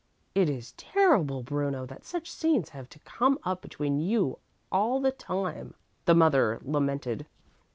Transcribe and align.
"It 0.33 0.49
is 0.49 0.71
terrible, 0.77 1.43
Bruno, 1.43 1.85
that 1.85 2.05
such 2.05 2.31
scenes 2.31 2.69
have 2.69 2.89
to 2.89 2.97
come 3.01 3.37
up 3.43 3.61
between 3.61 3.99
you 3.99 4.39
all 4.71 4.99
the 4.99 5.11
time," 5.11 5.75
the 6.05 6.15
mother 6.15 6.59
lamented. 6.63 7.27